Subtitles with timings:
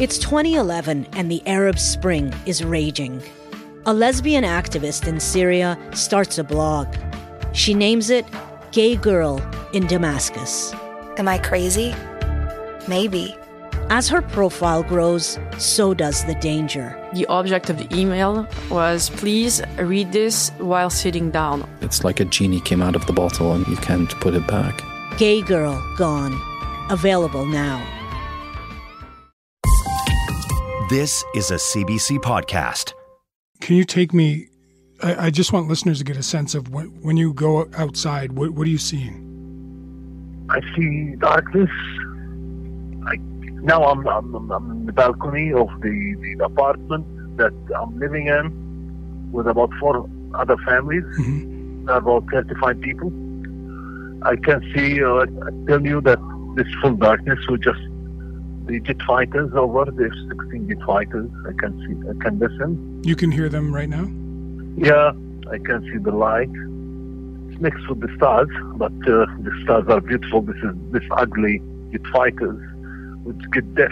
[0.00, 3.22] It's 2011 and the Arab Spring is raging.
[3.84, 6.88] A lesbian activist in Syria starts a blog.
[7.52, 8.24] She names it
[8.72, 9.40] Gay Girl
[9.74, 10.74] in Damascus.
[11.18, 11.94] Am I crazy?
[12.88, 13.36] Maybe.
[13.90, 16.98] As her profile grows, so does the danger.
[17.12, 21.68] The object of the email was please read this while sitting down.
[21.82, 24.82] It's like a genie came out of the bottle and you can't put it back.
[25.18, 26.32] Gay Girl Gone.
[26.90, 27.86] Available now.
[30.88, 32.92] This is a CBC podcast.
[33.60, 34.48] Can you take me?
[35.02, 38.32] I, I just want listeners to get a sense of when, when you go outside,
[38.32, 40.46] what, what are you seeing?
[40.50, 41.70] I see darkness.
[43.06, 43.16] I,
[43.62, 47.06] now I'm, I'm, I'm in the balcony of the, the apartment
[47.36, 51.88] that I'm living in with about four other families, Mm-hmm.
[51.88, 53.08] about 35 people.
[54.24, 56.18] I can see, uh, I tell you that
[56.56, 57.80] this full darkness with just
[58.66, 61.30] the jet fighters over, the F-16 jet fighters.
[61.46, 63.02] I can see, I can listen.
[63.04, 64.10] You can hear them right now?
[64.76, 65.12] Yeah,
[65.50, 66.50] I can see the light.
[67.50, 70.42] It's next to the stars, but uh, the stars are beautiful.
[70.42, 72.60] This is this ugly jet fighters
[73.24, 73.90] which get death.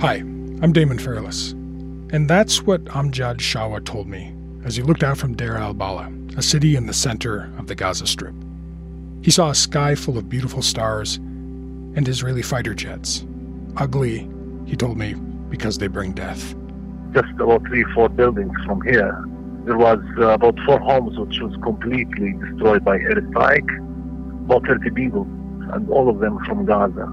[0.00, 0.16] Hi,
[0.62, 1.52] I'm Damon Fairless.
[2.12, 6.36] And that's what Amjad Shawa told me as he looked out from Deir al Balah,
[6.36, 8.34] a city in the center of the Gaza Strip.
[9.22, 11.20] He saw a sky full of beautiful stars
[11.94, 13.26] and Israeli fighter jets.
[13.76, 14.28] Ugly,
[14.66, 15.14] he told me,
[15.48, 16.54] because they bring death.
[17.12, 19.24] Just about three, four buildings from here,
[19.64, 23.68] there was uh, about four homes which was completely destroyed by airstrike.
[24.44, 25.22] About 30 people,
[25.72, 27.06] and all of them from Gaza,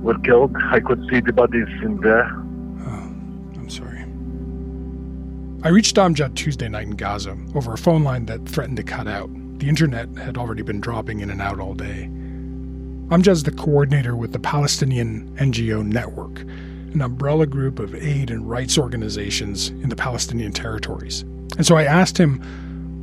[0.00, 0.54] were killed.
[0.70, 2.26] I could see the bodies in there.
[2.80, 3.12] Oh,
[3.56, 4.00] I'm sorry.
[5.62, 9.06] I reached Amjad Tuesday night in Gaza over a phone line that threatened to cut
[9.06, 9.28] out.
[9.58, 12.08] The internet had already been dropping in and out all day.
[13.10, 16.42] Amjad's the coordinator with the Palestinian NGO Network,
[16.92, 21.22] an umbrella group of aid and rights organizations in the Palestinian territories.
[21.56, 22.40] And so I asked him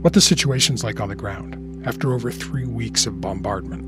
[0.02, 3.84] what the situation's like on the ground after over three weeks of bombardment.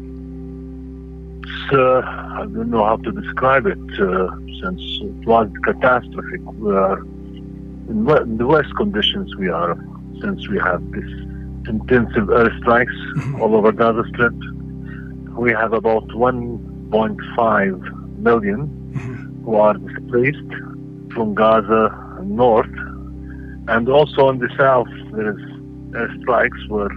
[1.72, 4.30] uh, I don't know how to describe it uh,
[4.62, 6.42] since it was catastrophic.
[6.56, 9.78] We are in, in the worst conditions we are
[10.20, 11.10] since we have this
[11.70, 14.34] intensive airstrikes all over Gaza Strip.
[15.40, 19.46] We have about 1.5 million mm-hmm.
[19.46, 20.52] who are displaced
[21.14, 22.76] from Gaza north,
[23.70, 25.40] and also in the south there is
[25.92, 26.90] airstrikes where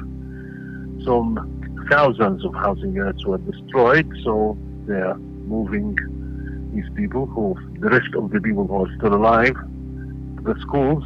[1.04, 5.96] some thousands of housing units were destroyed, so they are moving
[6.74, 11.04] these people who, the rest of the people who are still alive, to the schools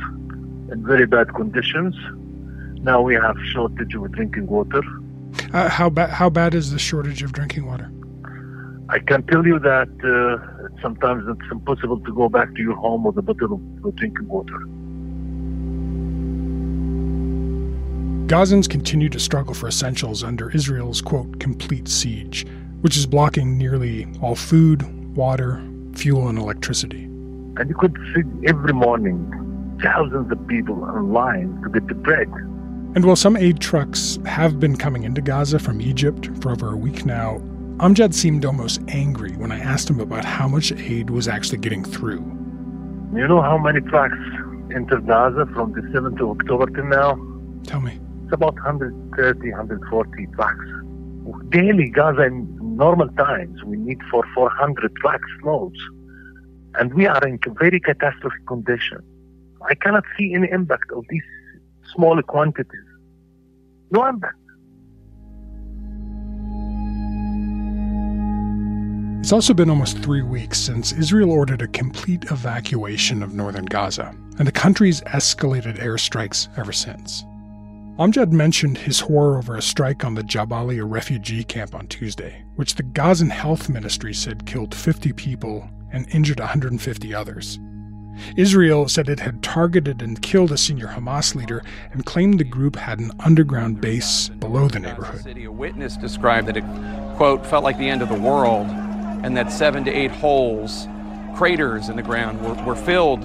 [0.73, 1.95] in very bad conditions.
[2.83, 4.83] Now we have shortage of drinking water.
[5.57, 7.91] Uh, how, ba- how bad is the shortage of drinking water?
[8.91, 13.05] I can tell you that uh, sometimes it's impossible to go back to your home
[13.05, 14.59] with a bottle of drinking water.
[18.27, 22.47] Gazans continue to struggle for essentials under Israel's, quote, complete siege,
[22.83, 27.05] which is blocking nearly all food, water, fuel, and electricity.
[27.57, 32.29] And you could see every morning thousands of people in line to get the bread.
[32.95, 36.77] And while some aid trucks have been coming into Gaza from Egypt for over a
[36.77, 37.41] week now,
[37.79, 41.85] Amjad seemed almost angry when I asked him about how much aid was actually getting
[41.85, 42.25] through.
[43.15, 44.17] You know how many trucks
[44.75, 47.19] entered Gaza from the 7th of October till now?
[47.65, 48.01] Tell me.
[48.25, 50.65] It's about 130, 140 trucks.
[51.51, 55.79] Daily, Gaza in normal times, we need for 400 trucks loads.
[56.79, 59.03] And we are in very catastrophic condition.
[59.69, 61.23] I cannot see any impact of these
[61.95, 62.81] small quantities.
[63.91, 64.37] No impact.
[69.21, 74.15] It's also been almost three weeks since Israel ordered a complete evacuation of northern Gaza,
[74.39, 77.25] and the country's escalated airstrikes ever since.
[77.99, 82.77] Amjad mentioned his horror over a strike on the Jabalia refugee camp on Tuesday, which
[82.77, 87.59] the Gazan health ministry said killed 50 people and injured 150 others.
[88.37, 92.77] Israel said it had targeted and killed a senior Hamas leader and claimed the group
[92.77, 95.23] had an underground base below the neighborhood.
[95.23, 96.65] City, a witness described that it,
[97.17, 98.67] quote, felt like the end of the world,
[99.23, 100.89] and that seven to eight holes,
[101.35, 103.25] craters in the ground, were, were filled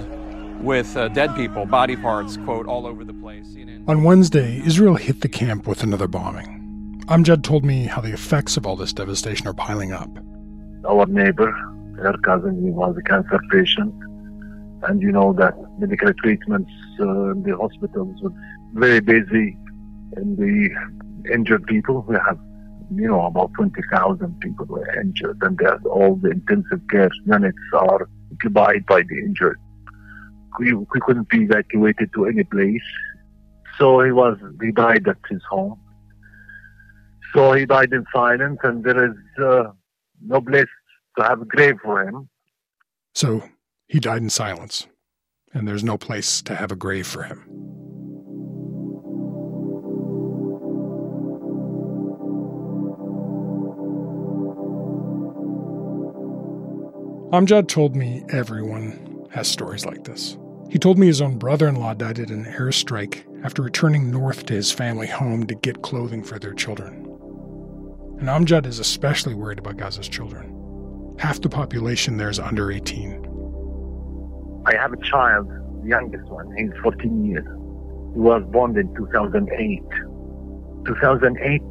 [0.62, 3.46] with uh, dead people, body parts, quote, all over the place.
[3.48, 7.02] CNN On Wednesday, Israel hit the camp with another bombing.
[7.08, 10.08] Amjad told me how the effects of all this devastation are piling up.
[10.88, 11.50] Our neighbor,
[11.96, 13.94] her cousin, he was a cancer patient.
[14.84, 16.70] And you know that medical treatments
[17.00, 18.32] uh, in the hospitals were
[18.74, 19.56] very busy.
[20.16, 20.70] And the
[21.32, 22.38] injured people, we have
[22.96, 28.86] you know, about 20,000 people were injured, and all the intensive care units are occupied
[28.86, 29.58] by the injured.
[30.58, 32.82] We, we couldn't be evacuated to any place,
[33.78, 35.80] so he was he died at his home.
[37.32, 39.70] So he died in silence, and there is uh,
[40.20, 40.66] no place
[41.16, 42.28] to have a grave for him.
[43.14, 43.42] So
[43.92, 44.86] he died in silence,
[45.52, 47.44] and there's no place to have a grave for him.
[57.34, 60.38] Amjad told me everyone has stories like this.
[60.70, 64.46] He told me his own brother in law died in an airstrike after returning north
[64.46, 66.94] to his family home to get clothing for their children.
[68.20, 71.14] And Amjad is especially worried about Gaza's children.
[71.18, 73.31] Half the population there is under 18.
[74.64, 75.48] I have a child,
[75.82, 77.44] the youngest one, he's 14 years.
[78.14, 79.82] He was born in 2008.
[80.86, 81.62] 2008,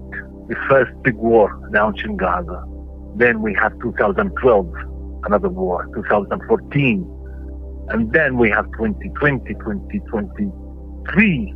[0.50, 2.66] the first big war launched in Gaza.
[3.16, 4.74] Then we have 2012
[5.24, 7.08] another war, 2014.
[7.90, 11.54] And then we have 2020, 2023.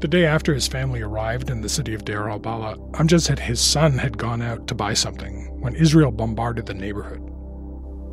[0.00, 3.60] The day after his family arrived in the city of Deir al-Balah, Amjad said his
[3.60, 7.20] son had gone out to buy something when Israel bombarded the neighborhood.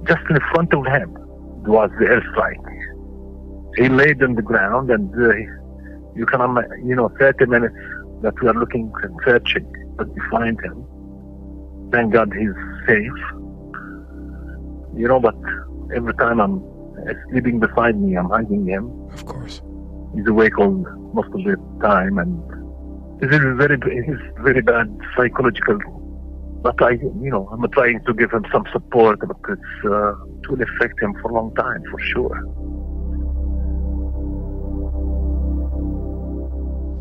[0.08, 1.27] Just in front of him
[1.68, 2.66] was the airstrike.
[3.78, 5.36] He laid on the ground and uh,
[6.16, 7.76] you can, you know, 30 minutes
[8.22, 10.84] that we are looking and searching, but we find him.
[11.92, 12.54] Thank God he's
[12.88, 13.38] safe
[14.98, 15.36] you know, but
[15.96, 16.64] every time I'm
[17.30, 18.90] sleeping beside me, I'm hugging him.
[19.14, 19.62] Of course.
[20.16, 20.72] He's awake all
[21.14, 22.42] most of the time, and
[23.22, 25.78] it's very, it's very bad psychological.
[26.68, 30.12] But I, you know, I'm trying to give him some support, but it's uh,
[30.42, 32.44] it will affect him for a long time, for sure.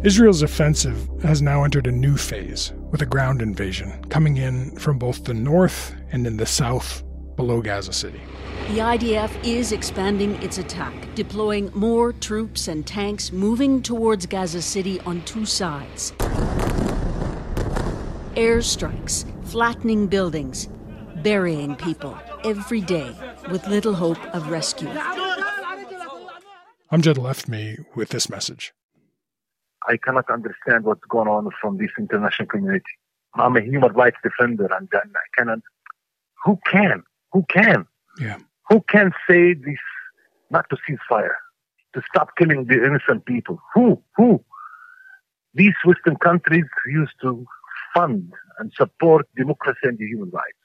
[0.07, 5.01] Israel's offensive has now entered a new phase with a ground invasion coming in from
[5.01, 7.03] both the north and in the south
[7.35, 8.21] below Gaza City.
[8.69, 15.01] The IDF is expanding its attack, deploying more troops and tanks moving towards Gaza City
[15.01, 16.13] on two sides.
[18.37, 20.69] Airstrikes, flattening buildings,
[21.23, 23.15] burying people every day
[23.51, 24.89] with little hope of rescue.
[26.93, 28.73] Amjad left me with this message.
[29.89, 32.85] I cannot understand what's going on from this international community.
[33.35, 35.61] I'm a human rights defender, and I cannot.
[36.45, 37.03] Who can?
[37.33, 37.87] Who can?
[38.21, 38.39] Yeah.
[38.69, 39.79] Who can say this
[40.51, 41.37] not to cease fire,
[41.95, 43.61] to stop killing the innocent people?
[43.75, 44.03] Who?
[44.17, 44.45] Who?
[45.55, 47.47] These Western countries used to
[47.97, 50.59] fund and support democracy and human rights.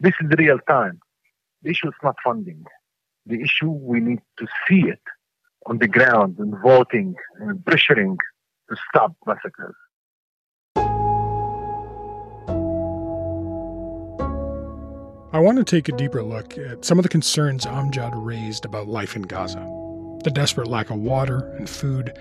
[0.00, 1.00] This is real time.
[1.62, 2.64] The issue is not funding.
[3.26, 5.02] The issue we need to see it
[5.66, 8.16] on the ground and voting and pressuring
[8.68, 9.76] to stop massacres.
[15.32, 18.88] I want to take a deeper look at some of the concerns Amjad raised about
[18.88, 19.60] life in Gaza,
[20.24, 22.18] the desperate lack of water and food,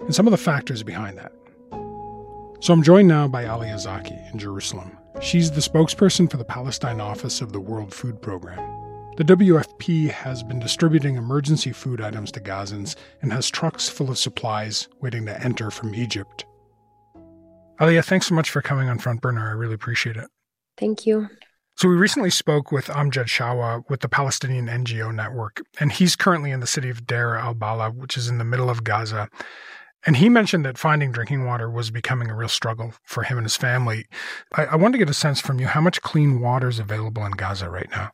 [0.00, 1.32] and some of the factors behind that.
[2.60, 4.96] So I'm joined now by Alia Zaki in Jerusalem.
[5.20, 8.58] She's the spokesperson for the Palestine office of the World Food Program.
[9.16, 14.18] The WFP has been distributing emergency food items to Gazans and has trucks full of
[14.18, 16.46] supplies waiting to enter from Egypt.
[17.80, 19.48] Alia, thanks so much for coming on Front Burner.
[19.48, 20.28] I really appreciate it.
[20.76, 21.28] Thank you.
[21.76, 26.52] So we recently spoke with Amjad Shawa with the Palestinian NGO Network, and he's currently
[26.52, 29.28] in the city of Deir al Balah, which is in the middle of Gaza.
[30.06, 33.44] And he mentioned that finding drinking water was becoming a real struggle for him and
[33.44, 34.06] his family.
[34.54, 37.24] I, I wanted to get a sense from you how much clean water is available
[37.24, 38.10] in Gaza right now.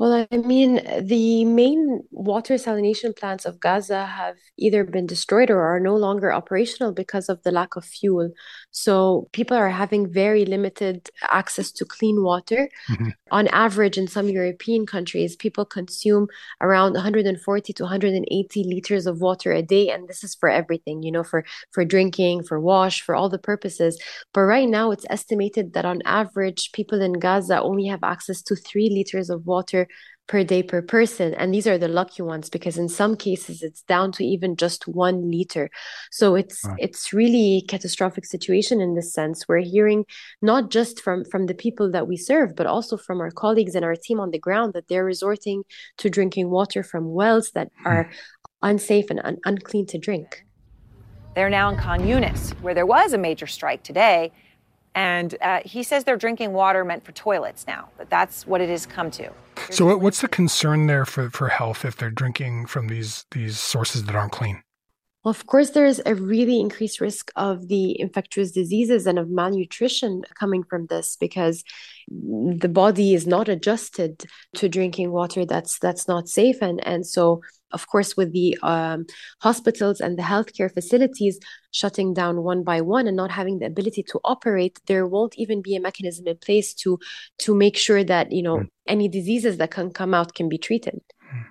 [0.00, 5.60] Well, I mean, the main water salination plants of Gaza have either been destroyed or
[5.60, 8.30] are no longer operational because of the lack of fuel.
[8.70, 12.70] So people are having very limited access to clean water.
[12.88, 13.08] Mm-hmm.
[13.30, 16.28] On average, in some European countries, people consume
[16.62, 21.12] around 140 to 180 liters of water a day, and this is for everything, you
[21.12, 24.00] know, for for drinking, for wash, for all the purposes.
[24.32, 28.56] But right now, it's estimated that on average, people in Gaza only have access to
[28.56, 29.88] three liters of water
[30.30, 33.82] per day per person and these are the lucky ones because in some cases it's
[33.82, 35.68] down to even just 1 liter
[36.12, 36.76] so it's right.
[36.78, 40.04] it's really catastrophic situation in this sense we're hearing
[40.40, 43.84] not just from from the people that we serve but also from our colleagues and
[43.84, 45.64] our team on the ground that they're resorting
[45.98, 47.88] to drinking water from wells that hmm.
[47.88, 48.10] are
[48.62, 50.46] unsafe and un- unclean to drink
[51.34, 54.30] they're now in Khan Yunis where there was a major strike today
[54.94, 58.68] and uh, he says they're drinking water meant for toilets now, but that's what it
[58.68, 59.30] has come to.
[59.70, 64.04] so, what's the concern there for, for health if they're drinking from these these sources
[64.04, 64.62] that aren't clean?
[65.22, 70.22] Well, of course, there's a really increased risk of the infectious diseases and of malnutrition
[70.34, 71.62] coming from this because
[72.08, 77.42] the body is not adjusted to drinking water that's that's not safe, and and so
[77.72, 79.06] of course, with the um,
[79.40, 81.38] hospitals and the healthcare facilities
[81.72, 85.62] shutting down one by one and not having the ability to operate, there won't even
[85.62, 86.98] be a mechanism in place to
[87.38, 88.68] to make sure that you know mm.
[88.86, 91.00] any diseases that can come out can be treated.
[91.30, 91.42] Hmm.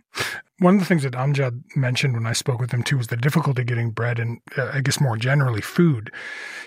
[0.59, 3.15] One of the things that Amjad mentioned when I spoke with him too was the
[3.15, 6.11] difficulty getting bread and uh, I guess more generally food.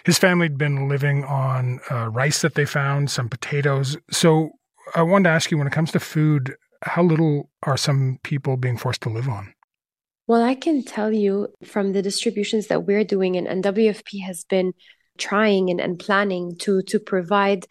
[0.04, 3.98] His family had been living on uh, rice that they found, some potatoes.
[4.10, 4.52] So
[4.94, 8.56] I wanted to ask you when it comes to food, how little are some people
[8.56, 9.54] being forced to live on?
[10.26, 14.44] Well, I can tell you from the distributions that we're doing, and, and WFP has
[14.44, 14.72] been
[15.18, 17.66] trying and, and planning to to provide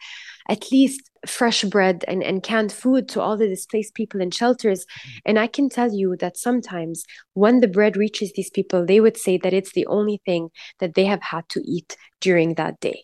[0.48, 4.84] at least fresh bread and, and canned food to all the displaced people in shelters.
[4.84, 5.18] Mm.
[5.26, 7.04] And I can tell you that sometimes
[7.34, 10.50] when the bread reaches these people, they would say that it's the only thing
[10.80, 13.02] that they have had to eat during that day.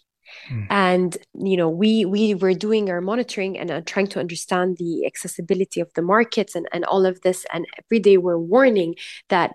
[0.51, 0.67] Mm.
[0.71, 5.07] And you know, we we were doing our monitoring and uh, trying to understand the
[5.07, 7.45] accessibility of the markets and and all of this.
[7.53, 8.95] And every day we're warning
[9.29, 9.53] that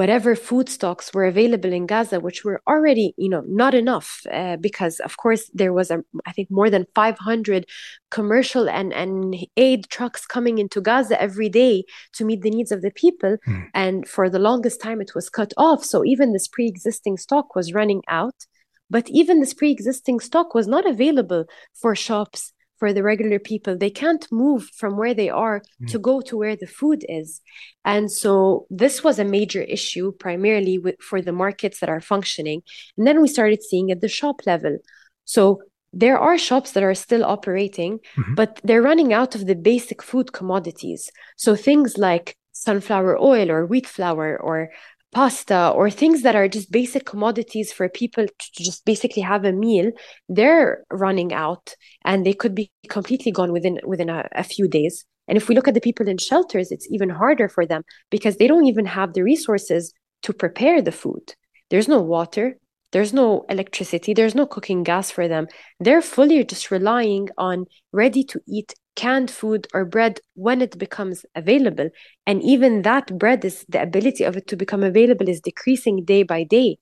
[0.00, 4.56] whatever food stocks were available in Gaza, which were already, you know, not enough, uh,
[4.56, 7.66] because of course there was, a, I think, more than 500
[8.10, 11.84] commercial and, and aid trucks coming into Gaza every day
[12.14, 13.36] to meet the needs of the people.
[13.46, 13.66] Mm.
[13.74, 15.84] And for the longest time, it was cut off.
[15.84, 18.46] So even this pre existing stock was running out.
[18.90, 21.44] But even this pre existing stock was not available
[21.80, 23.76] for shops for the regular people.
[23.76, 25.88] They can't move from where they are mm.
[25.92, 27.40] to go to where the food is.
[27.84, 32.62] And so this was a major issue, primarily with, for the markets that are functioning.
[32.96, 34.78] And then we started seeing at the shop level.
[35.26, 35.60] So
[35.92, 38.34] there are shops that are still operating, mm-hmm.
[38.34, 41.10] but they're running out of the basic food commodities.
[41.36, 44.70] So things like sunflower oil or wheat flour or
[45.12, 49.52] pasta or things that are just basic commodities for people to just basically have a
[49.52, 49.90] meal
[50.28, 51.74] they're running out
[52.04, 55.04] and they could be completely gone within within a, a, few days.
[55.26, 58.36] And if we look at the people in shelters it's even harder for them because
[58.36, 61.34] they don't even have the resources to prepare the food.
[61.70, 62.56] There's no water
[62.92, 65.48] there's no electricity there's no cooking gas for them.
[65.80, 71.24] They're fully just relying on ready to eat canned food or bread when it becomes
[71.34, 71.90] available.
[72.26, 76.22] And even that bread is the ability of it to become available is decreasing day
[76.22, 76.78] by day.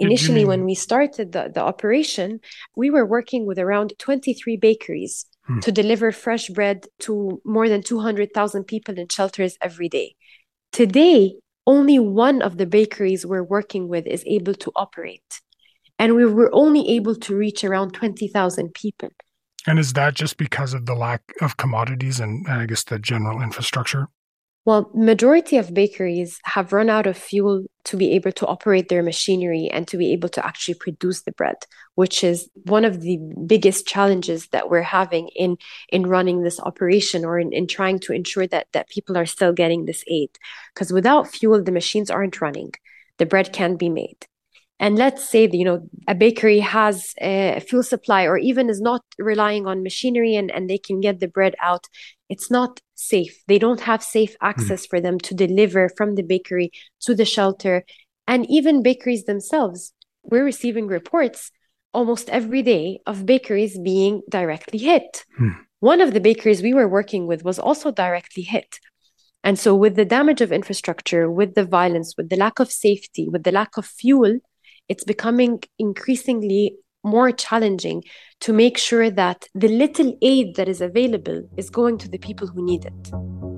[0.00, 2.38] Initially when we started the, the operation
[2.76, 5.58] we were working with around 23 bakeries hmm.
[5.58, 10.14] to deliver fresh bread to more than 200,000 people in shelters every day.
[10.72, 11.34] Today
[11.66, 15.40] only one of the bakeries we're working with is able to operate.
[15.98, 19.10] And we were only able to reach around 20,000 people
[19.66, 23.42] and is that just because of the lack of commodities and, I guess the general
[23.42, 24.08] infrastructure?
[24.64, 29.02] Well, majority of bakeries have run out of fuel to be able to operate their
[29.02, 31.56] machinery and to be able to actually produce the bread,
[31.94, 35.56] which is one of the biggest challenges that we're having in
[35.88, 39.54] in running this operation or in, in trying to ensure that that people are still
[39.54, 40.30] getting this aid.
[40.74, 42.72] Because without fuel, the machines aren't running.
[43.16, 44.26] The bread can't be made
[44.80, 48.80] and let's say that, you know a bakery has a fuel supply or even is
[48.80, 51.86] not relying on machinery and, and they can get the bread out
[52.28, 54.46] it's not safe they don't have safe hmm.
[54.46, 54.90] access mm.
[54.90, 56.70] for them to deliver from the bakery
[57.00, 57.84] to the shelter
[58.26, 59.92] and even bakeries themselves
[60.22, 61.50] we're receiving reports
[61.94, 65.56] almost every day of bakeries being directly hit mm.
[65.80, 68.78] one of the bakeries we were working with was also directly hit
[69.44, 73.28] and so, with the damage of infrastructure, with the violence, with the lack of safety,
[73.28, 74.40] with the lack of fuel,
[74.88, 78.04] it's becoming increasingly more challenging
[78.40, 82.46] to make sure that the little aid that is available is going to the people
[82.46, 83.57] who need it.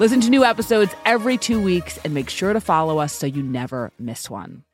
[0.00, 3.44] Listen to new episodes every two weeks and make sure to follow us so you
[3.44, 4.64] never miss one.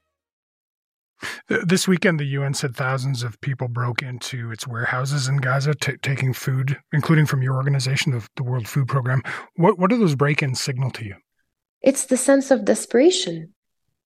[1.66, 5.98] This weekend, the UN said thousands of people broke into its warehouses in Gaza, t-
[6.00, 9.22] taking food, including from your organization, the, the World Food Program.
[9.56, 11.16] What, what do those break ins signal to you?
[11.82, 13.52] It's the sense of desperation.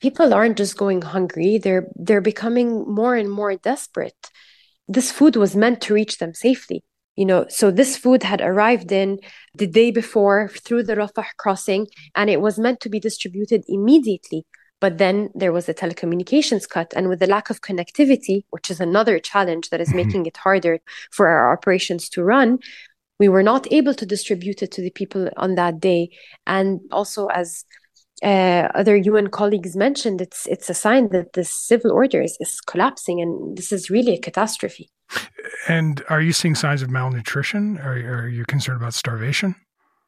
[0.01, 4.31] People aren't just going hungry, they're they're becoming more and more desperate.
[4.89, 6.83] This food was meant to reach them safely.
[7.17, 9.19] You know, so this food had arrived in
[9.55, 14.47] the day before through the Rafah crossing and it was meant to be distributed immediately.
[14.81, 16.93] But then there was a telecommunications cut.
[16.97, 19.97] And with the lack of connectivity, which is another challenge that is mm-hmm.
[19.97, 20.81] making it harder
[21.11, 22.59] for our operations to run,
[23.19, 26.11] we were not able to distribute it to the people on that day.
[26.47, 27.65] And also, as
[28.23, 32.61] uh, other UN colleagues mentioned, it's it's a sign that the civil order is, is
[32.61, 34.91] collapsing, and this is really a catastrophe.
[35.69, 37.79] And are you seeing signs of malnutrition?
[37.79, 39.55] Are, are you concerned about starvation?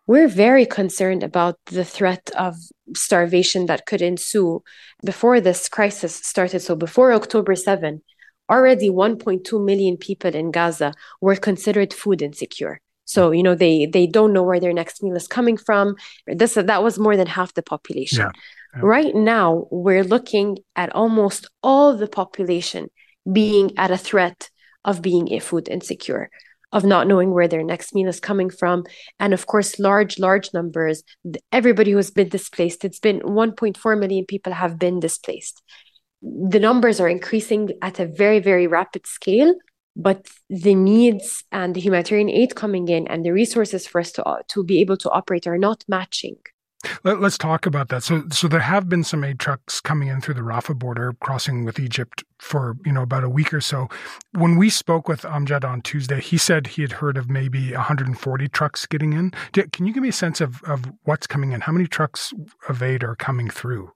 [0.07, 2.55] We're very concerned about the threat of
[2.95, 4.63] starvation that could ensue
[5.05, 6.61] before this crisis started.
[6.61, 8.03] So, before October 7,
[8.49, 12.81] already 1.2 million people in Gaza were considered food insecure.
[13.05, 15.97] So, you know, they they don't know where their next meal is coming from.
[16.27, 18.19] This that was more than half the population.
[18.19, 18.31] Yeah.
[18.75, 18.81] Yeah.
[18.83, 22.89] Right now, we're looking at almost all the population
[23.33, 24.51] being at a threat
[24.87, 26.31] of being food insecure
[26.73, 28.85] of not knowing where their next meal is coming from.
[29.21, 31.03] And of course, large, large numbers,
[31.53, 35.63] everybody who's been displaced, it's been 1.4 million people have been displaced.
[36.23, 39.55] The numbers are increasing at a very, very rapid scale,
[39.95, 44.25] but the needs and the humanitarian aid coming in and the resources for us to,
[44.25, 46.37] uh, to be able to operate are not matching.
[47.05, 48.03] Let, us talk about that.
[48.03, 51.65] So, so there have been some aid trucks coming in through the Rafah border, crossing
[51.65, 53.89] with Egypt for you know about a week or so.
[54.33, 58.49] When we spoke with Amjad on Tuesday, he said he had heard of maybe 140
[58.49, 59.33] trucks getting in.
[59.53, 61.63] Can you give me a sense of of what's coming in?
[61.63, 62.33] How many trucks
[62.69, 63.93] of aid are coming through?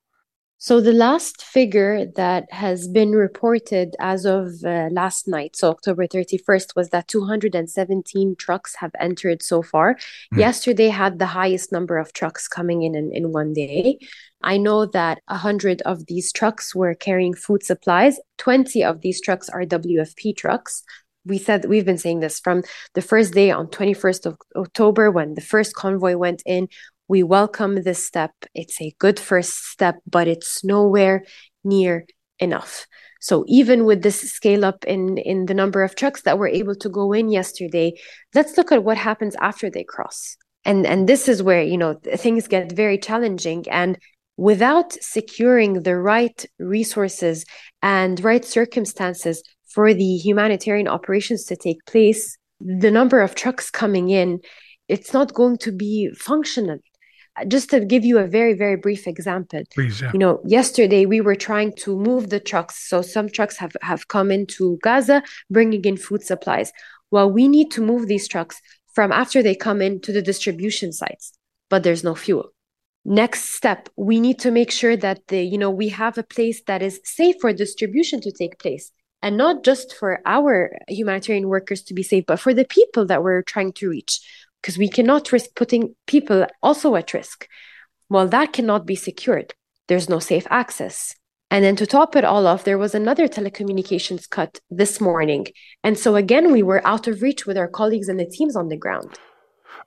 [0.63, 6.07] So the last figure that has been reported as of uh, last night, so October
[6.07, 9.95] 31st, was that 217 trucks have entered so far.
[10.35, 10.39] Mm.
[10.39, 13.99] Yesterday had the highest number of trucks coming in, in in one day.
[14.43, 18.21] I know that 100 of these trucks were carrying food supplies.
[18.37, 20.83] 20 of these trucks are WFP trucks.
[21.25, 25.35] We said we've been saying this from the first day on 21st of October when
[25.35, 26.69] the first convoy went in
[27.11, 28.31] we welcome this step.
[28.55, 31.25] It's a good first step, but it's nowhere
[31.65, 32.07] near
[32.39, 32.87] enough.
[33.21, 36.77] So even with this scale up in in the number of trucks that were able
[36.77, 37.95] to go in yesterday,
[38.33, 40.37] let's look at what happens after they cross.
[40.65, 41.95] And and this is where, you know,
[42.25, 43.99] things get very challenging and
[44.37, 47.45] without securing the right resources
[47.83, 49.43] and right circumstances
[49.75, 54.39] for the humanitarian operations to take place, the number of trucks coming in,
[54.87, 56.79] it's not going to be functional
[57.49, 59.63] just to give you a very very brief example.
[59.73, 60.11] Please, yeah.
[60.13, 62.89] you know yesterday we were trying to move the trucks.
[62.89, 66.73] So some trucks have have come into gaza bringing in food supplies.
[67.11, 68.61] Well we need to move these trucks
[68.95, 71.33] from after they come in to the distribution sites
[71.69, 72.53] but there's no fuel.
[73.05, 76.63] Next step we need to make sure that the you know we have a place
[76.67, 81.83] that is safe for distribution to take place and not just for our humanitarian workers
[81.83, 84.21] to be safe but for the people that we're trying to reach
[84.61, 87.49] because we cannot risk putting people also at risk.
[88.09, 89.55] Well, that cannot be secured.
[89.89, 91.15] There's no safe access.
[91.51, 95.47] And then to top it all off, there was another telecommunications cut this morning.
[95.83, 98.69] And so again, we were out of reach with our colleagues and the teams on
[98.69, 99.19] the ground.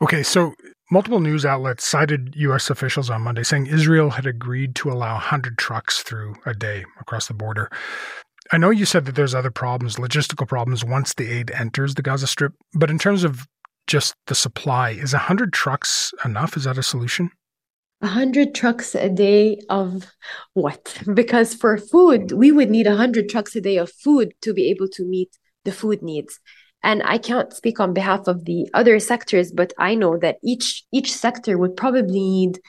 [0.02, 0.54] Okay, so
[0.92, 2.70] multiple news outlets cited U.S.
[2.70, 7.28] officials on Monday saying Israel had agreed to allow 100 trucks through a day across
[7.28, 7.70] the border.
[8.52, 12.02] I know you said that there's other problems, logistical problems, once the aid enters the
[12.02, 13.48] Gaza Strip, but in terms of
[13.88, 14.92] just the supply.
[14.92, 16.56] Is 100 trucks enough?
[16.58, 17.32] Is that a solution?
[18.00, 20.12] 100 trucks a day of
[20.54, 21.02] what?
[21.14, 24.90] Because for food, we would need 100 trucks a day of food to be able
[24.90, 26.40] to meet the food needs.
[26.84, 30.84] And I can't speak on behalf of the other sectors, but I know that each
[30.92, 32.60] each sector would probably need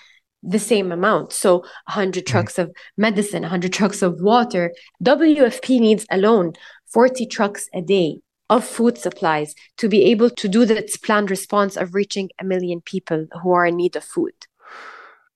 [0.44, 1.32] the same amount.
[1.32, 2.26] So 100 mm.
[2.26, 4.72] trucks of medicine, 100 trucks of water.
[5.02, 6.52] WFP needs alone
[6.92, 11.76] 40 trucks a day of food supplies to be able to do its planned response
[11.76, 14.34] of reaching a million people who are in need of food.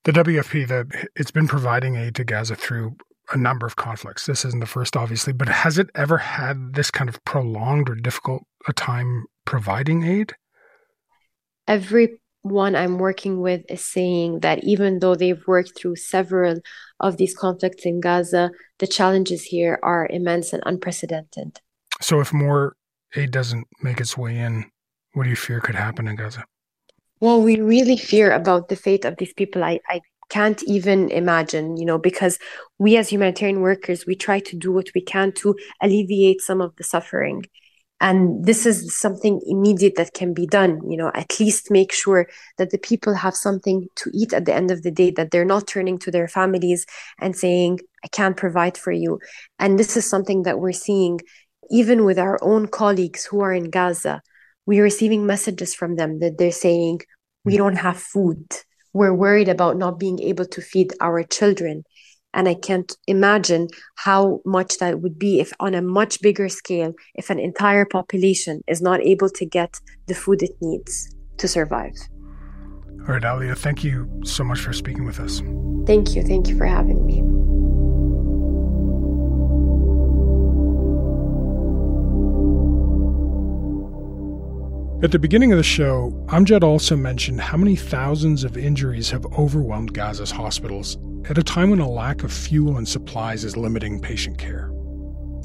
[0.05, 2.97] The WFP, the, it's been providing aid to Gaza through
[3.31, 4.27] a number of conflicts.
[4.27, 7.95] This isn't the first, obviously, but has it ever had this kind of prolonged or
[7.95, 10.35] difficult a time providing aid?
[11.67, 16.61] Everyone I'm working with is saying that even though they've worked through several
[17.01, 21.61] of these conflicts in Gaza, the challenges here are immense and unprecedented.
[22.01, 22.77] So, if more
[23.15, 24.71] aid doesn't make its way in,
[25.13, 26.45] what do you fear could happen in Gaza?
[27.21, 29.65] Well, we really fear about the fate of these people.
[29.65, 32.39] I, I can't even imagine, you know, because
[32.79, 36.77] we as humanitarian workers, we try to do what we can to alleviate some of
[36.77, 37.45] the suffering.
[38.01, 42.29] and this is something immediate that can be done you know at least make sure
[42.59, 45.53] that the people have something to eat at the end of the day that they're
[45.55, 46.87] not turning to their families
[47.21, 49.19] and saying i can't provide for you
[49.59, 51.19] and this is something that we're seeing
[51.71, 54.21] even with our own colleagues who are in gaza
[54.67, 57.01] we're receiving messages from them that they're saying
[57.45, 57.59] we mm.
[57.59, 58.47] don't have food
[58.93, 61.85] we're worried about not being able to feed our children
[62.35, 66.93] and I can't imagine how much that would be if, on a much bigger scale,
[67.15, 71.95] if an entire population is not able to get the food it needs to survive.
[73.09, 75.41] All right, Alia, thank you so much for speaking with us.
[75.87, 76.23] Thank you.
[76.23, 77.58] Thank you for having me.
[85.01, 89.25] At the beginning of the show, Amjad also mentioned how many thousands of injuries have
[89.27, 90.99] overwhelmed Gaza's hospitals
[91.31, 94.73] at a time when a lack of fuel and supplies is limiting patient care.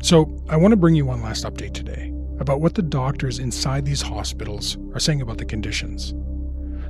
[0.01, 3.85] So, I want to bring you one last update today about what the doctors inside
[3.85, 6.15] these hospitals are saying about the conditions.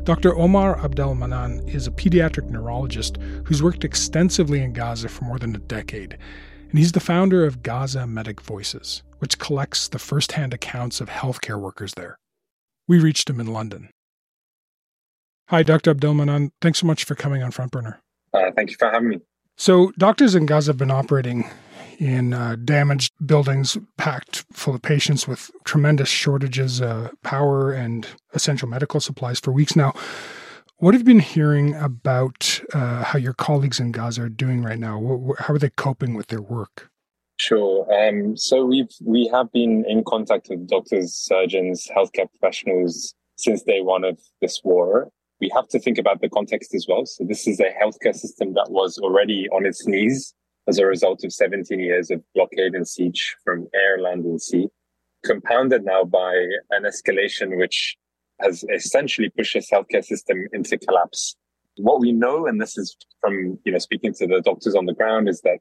[0.04, 0.34] Dr.
[0.38, 5.60] Omar Abdel-Mannan is a pediatric neurologist who's worked extensively in Gaza for more than a
[5.60, 6.17] decade,
[6.69, 11.60] and he's the founder of Gaza Medic Voices, which collects the first-hand accounts of healthcare
[11.60, 12.17] workers there.
[12.88, 13.89] We reached him in London.
[15.50, 15.91] Hi, Dr.
[15.91, 16.52] Abdel-Mannan.
[16.62, 18.02] Thanks so much for coming on Front Burner.
[18.34, 19.19] Uh, thank you for having me.
[19.56, 21.48] So, doctors in Gaza have been operating
[22.00, 28.67] in uh, damaged buildings packed full of patients with tremendous shortages of power and essential
[28.67, 29.93] medical supplies for weeks now.
[30.78, 34.80] What have you been hearing about uh, how your colleagues in Gaza are doing right
[34.80, 35.34] now?
[35.39, 36.89] How are they coping with their work?
[37.46, 37.86] Sure.
[37.94, 43.82] Um, so we've we have been in contact with doctors, surgeons, healthcare professionals since day
[43.82, 45.10] one of this war.
[45.42, 47.06] We have to think about the context as well.
[47.06, 50.34] So this is a healthcare system that was already on its knees
[50.70, 54.70] as a result of 17 years of blockade and siege from air, land, and sea,
[55.26, 56.34] compounded now by
[56.70, 57.98] an escalation which
[58.40, 61.36] has essentially pushed this healthcare system into collapse.
[61.76, 64.94] What we know, and this is from you know speaking to the doctors on the
[64.94, 65.60] ground, is that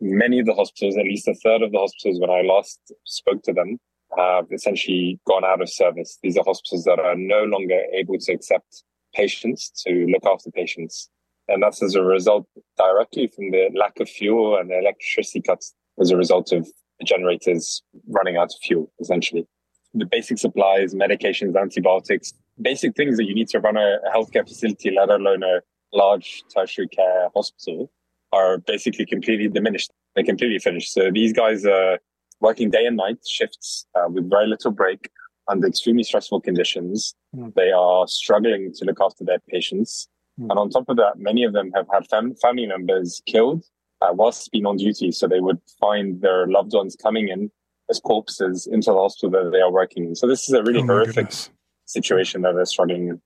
[0.00, 3.42] many of the hospitals, at least a third of the hospitals when I last spoke
[3.44, 3.78] to them,
[4.16, 6.18] have essentially gone out of service.
[6.22, 8.82] These are hospitals that are no longer able to accept
[9.14, 11.08] patients, to look after patients.
[11.48, 16.10] And that's as a result directly from the lack of fuel and electricity cuts as
[16.10, 16.68] a result of
[17.04, 19.46] generators running out of fuel, essentially.
[19.94, 24.90] The basic supplies, medications, antibiotics, basic things that you need to run a healthcare facility,
[24.90, 25.60] let alone a
[25.92, 27.90] large tertiary care hospital,
[28.32, 29.90] are basically completely diminished.
[30.14, 30.92] They're completely finished.
[30.92, 31.98] So these guys are
[32.40, 35.10] working day and night shifts uh, with very little break
[35.48, 37.14] under extremely stressful conditions.
[37.36, 37.54] Mm.
[37.54, 40.08] They are struggling to look after their patients.
[40.40, 40.50] Mm.
[40.50, 43.64] And on top of that, many of them have had fam- family members killed
[44.00, 45.10] uh, whilst being on duty.
[45.12, 47.50] So they would find their loved ones coming in
[47.90, 50.14] as corpses into the hospital that they are working in.
[50.14, 51.50] So this is a really oh horrific goodness.
[51.86, 53.20] situation that they're struggling in.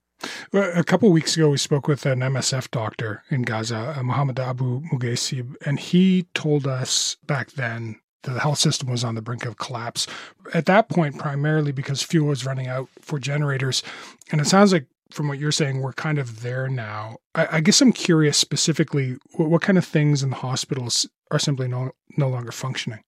[0.53, 4.83] A couple weeks ago, we spoke with an MSF doctor in Gaza, uh, Mohammed Abu
[4.83, 9.59] Mughaisib, and he told us back then the health system was on the brink of
[9.59, 10.07] collapse.
[10.53, 13.83] At that point, primarily because fuel was running out for generators.
[14.31, 17.19] And it sounds like, from what you're saying, we're kind of there now.
[17.35, 21.39] I, I guess I'm curious specifically what, what, kind of things in the hospitals are
[21.39, 23.01] simply no, no longer functioning.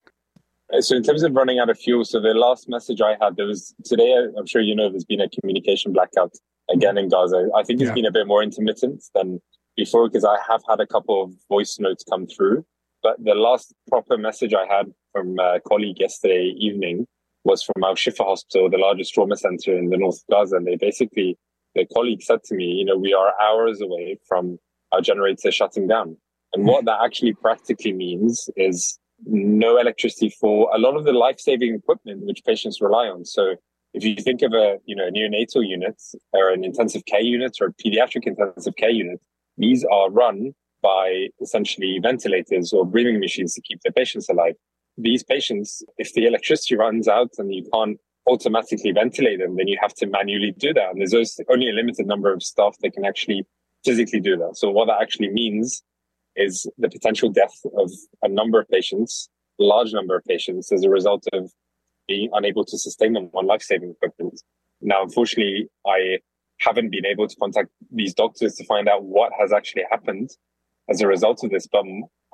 [0.72, 3.36] Uh, so, in terms of running out of fuel, so the last message I had,
[3.36, 6.34] there was today, I'm sure you know, there's been a communication blackout
[6.70, 7.48] again in Gaza.
[7.56, 7.94] I think it's yeah.
[7.94, 9.40] been a bit more intermittent than
[9.76, 12.64] before because I have had a couple of voice notes come through.
[13.02, 17.06] But the last proper message I had from a colleague yesterday evening
[17.44, 20.56] was from Al Shifa Hospital, the largest trauma center in the north of Gaza.
[20.56, 21.38] And they basically,
[21.74, 24.58] their colleague said to me, you know, we are hours away from
[24.92, 26.16] our generator shutting down.
[26.52, 31.74] And what that actually practically means is no electricity for a lot of the life-saving
[31.74, 33.24] equipment which patients rely on.
[33.24, 33.56] So
[33.96, 36.00] if you think of a, you know, neonatal unit
[36.32, 39.20] or an intensive care unit or a pediatric intensive care unit,
[39.58, 44.54] these are run by essentially ventilators or breathing machines to keep the patients alive
[44.96, 49.78] these patients, if the electricity runs out and you can't automatically ventilate them, then you
[49.80, 50.90] have to manually do that.
[50.90, 53.44] And there's only a limited number of staff that can actually
[53.84, 54.56] physically do that.
[54.56, 55.82] So what that actually means
[56.34, 57.90] is the potential death of
[58.22, 59.28] a number of patients,
[59.60, 61.50] a large number of patients as a result of
[62.08, 64.40] being unable to sustain them on life-saving equipment.
[64.80, 66.18] Now, unfortunately, I
[66.60, 70.30] haven't been able to contact these doctors to find out what has actually happened
[70.88, 71.84] as a result of this, but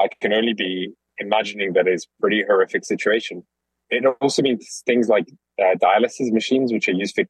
[0.00, 3.44] I can only be imagining that is pretty horrific situation.
[3.90, 5.28] It also means things like
[5.61, 7.24] uh, dialysis machines, which are used for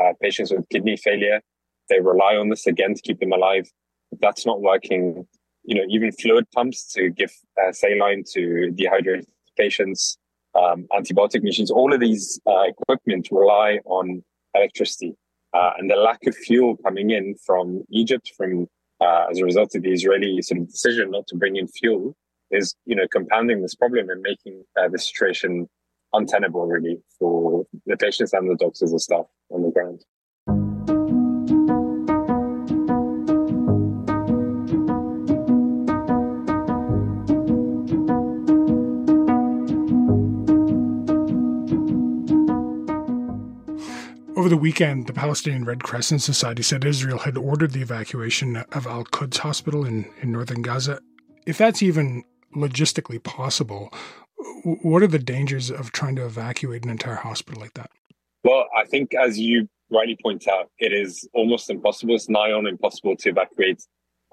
[0.00, 1.40] uh, patients with kidney failure.
[1.88, 3.70] They rely on this again to keep them alive.
[4.12, 5.26] If that's not working,
[5.64, 9.26] you know, even fluid pumps to give uh, saline to dehydrated
[9.56, 10.18] patients.
[10.54, 11.70] Um, antibiotic machines.
[11.70, 14.22] All of these uh, equipment rely on
[14.54, 15.16] electricity.
[15.52, 18.66] Uh, and the lack of fuel coming in from Egypt, from
[19.00, 22.16] uh, as a result of the Israeli sort of decision not to bring in fuel,
[22.50, 25.68] is you know compounding this problem and making uh, the situation
[26.12, 30.04] untenable really for the patients and the doctors and staff on the ground.
[44.44, 48.86] Over the weekend, the Palestinian Red Crescent Society said Israel had ordered the evacuation of
[48.86, 51.00] Al Quds Hospital in, in northern Gaza.
[51.46, 53.90] If that's even logistically possible,
[54.82, 57.90] what are the dangers of trying to evacuate an entire hospital like that?
[58.42, 62.14] Well, I think as you rightly point out, it is almost impossible.
[62.14, 63.82] It's nigh on impossible to evacuate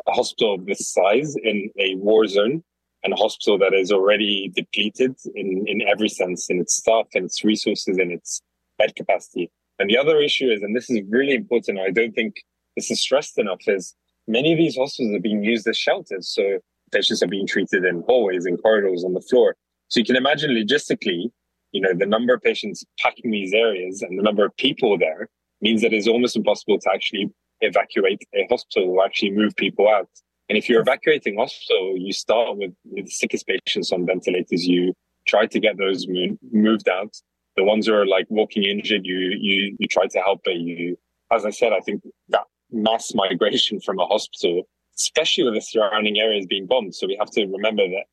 [0.06, 2.66] a hospital of this size in a war zone
[3.06, 7.24] and a hospital that is already depleted in, in every sense, in its staff and
[7.24, 8.42] its resources and its
[8.78, 9.50] bed capacity.
[9.82, 12.36] And the other issue is, and this is really important, I don't think
[12.76, 13.96] this is stressed enough, is
[14.28, 16.28] many of these hospitals are being used as shelters.
[16.30, 16.60] So
[16.92, 19.56] patients are being treated in hallways and corridors on the floor.
[19.88, 21.32] So you can imagine logistically,
[21.72, 25.30] you know, the number of patients packing these areas and the number of people there
[25.62, 30.10] means that it's almost impossible to actually evacuate a hospital or actually move people out.
[30.48, 34.68] And if you're evacuating hospital, you start with, with the sickest patients on ventilators.
[34.68, 34.94] You
[35.28, 36.06] try to get those
[36.52, 37.16] moved out.
[37.62, 40.40] The ones who are like walking injured, you you you try to help.
[40.44, 40.98] But you,
[41.32, 44.64] as I said, I think that mass migration from a hospital
[45.02, 46.96] especially with the surrounding areas being bombed.
[46.96, 48.06] So we have to remember that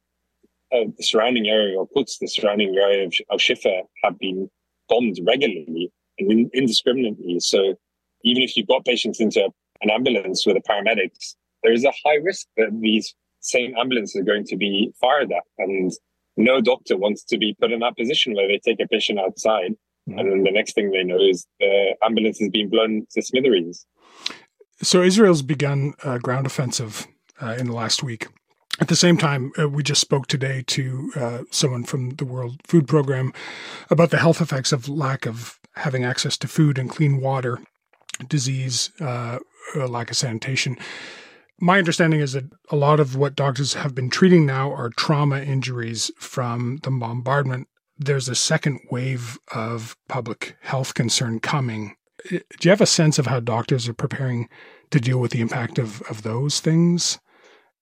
[0.76, 4.50] uh, the surrounding area of Quds, the surrounding area of Al Shifa have been
[4.88, 7.40] bombed regularly and indiscriminately.
[7.40, 7.74] So
[8.24, 9.48] even if you've got patients into
[9.82, 14.24] an ambulance with the paramedics, there is a high risk that these same ambulances are
[14.24, 15.44] going to be fired at.
[15.58, 15.92] And
[16.38, 19.72] no doctor wants to be put in that position where they take a patient outside
[20.08, 20.18] mm-hmm.
[20.18, 23.86] and then the next thing they know is the ambulance is being blown to smithereens.
[24.80, 27.06] So Israel's begun a ground offensive
[27.42, 28.28] uh, in the last week.
[28.80, 32.60] At the same time, uh, we just spoke today to uh, someone from the World
[32.64, 33.32] Food Program
[33.90, 37.58] about the health effects of lack of having access to food and clean water,
[38.28, 39.40] disease, uh,
[39.74, 40.76] lack of sanitation.
[41.60, 45.40] My understanding is that a lot of what doctors have been treating now are trauma
[45.40, 47.66] injuries from the bombardment.
[47.96, 51.96] There's a second wave of public health concern coming.
[52.28, 54.48] Do you have a sense of how doctors are preparing
[54.90, 57.18] to deal with the impact of, of those things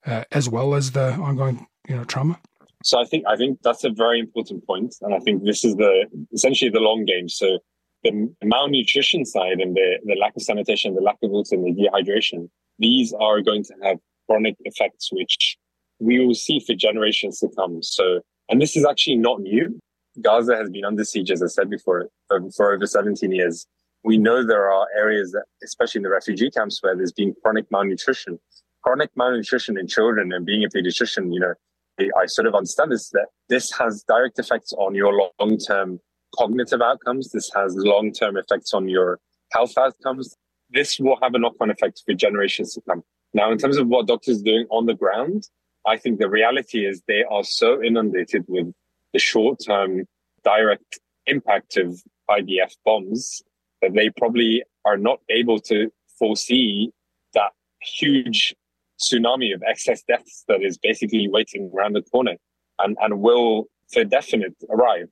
[0.07, 2.41] uh, as well as the ongoing you know trauma?
[2.83, 5.75] So i think i think that's a very important point and i think this is
[5.77, 7.29] the essentially the long game.
[7.29, 7.59] So
[8.05, 11.75] the malnutrition side and the, the lack of sanitation the lack of water and the
[11.83, 15.57] dehydration these are going to have chronic effects which
[15.99, 19.79] we will see for generations to come so and this is actually not new
[20.23, 23.67] gaza has been under siege as i said before for, for over 17 years
[24.07, 27.67] we know there are areas that, especially in the refugee camps, where there's been chronic
[27.73, 28.39] malnutrition.
[28.83, 31.55] Chronic malnutrition in children and being a pediatrician, you know,
[31.99, 35.99] I sort of understand this that this has direct effects on your long term
[36.39, 37.33] cognitive outcomes.
[37.33, 39.19] This has long term effects on your
[39.53, 40.37] health outcomes.
[40.71, 43.03] This will have a knock on effect for generations to come.
[43.35, 45.49] Now, in terms of what doctors are doing on the ground,
[45.87, 48.73] I think the reality is they are so inundated with
[49.13, 50.05] the short term
[50.45, 53.43] direct impact of IDF bombs
[53.83, 56.91] that they probably are not able to foresee
[57.35, 57.53] that
[57.83, 58.55] huge
[58.99, 62.37] tsunami of excess deaths that is basically waiting around the corner
[62.81, 65.09] and, and will for definite arrive.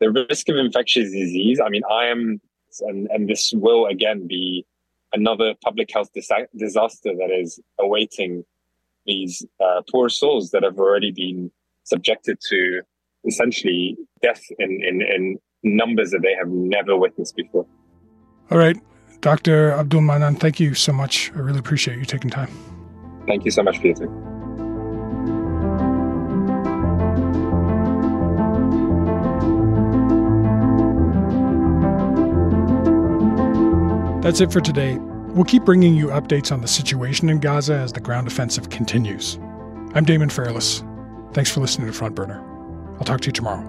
[0.00, 2.40] The risk of infectious disease, I mean, I am,
[2.80, 4.64] and, and this will again be
[5.12, 8.44] another public health dis- disaster that is awaiting
[9.06, 11.50] these uh, poor souls that have already been
[11.84, 12.82] subjected to
[13.26, 17.66] essentially death in, in, in numbers that they have never witnessed before.
[18.50, 18.76] All right,
[19.20, 19.72] Dr.
[19.72, 21.32] Abdel-Mannan, thank you so much.
[21.34, 22.50] I really appreciate you taking time.
[23.26, 24.08] Thank you so much, Peter.
[34.28, 34.98] That's it for today.
[34.98, 39.38] We'll keep bringing you updates on the situation in Gaza as the ground offensive continues.
[39.94, 40.84] I'm Damon Fairless.
[41.32, 42.38] Thanks for listening to Front Burner.
[42.98, 43.62] I'll talk to you tomorrow.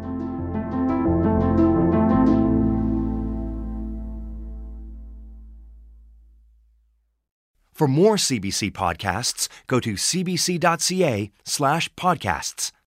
[7.72, 12.74] For more CBC podcasts, go to cbc.ca slash podcasts.